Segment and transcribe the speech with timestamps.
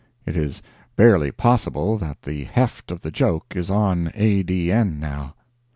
[0.25, 0.63] {It is
[0.95, 5.35] barely possible that the heft of the joke is on A.D.N., now.